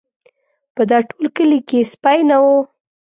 [0.75, 2.45] په دا ټول کلي کې سپی نه و.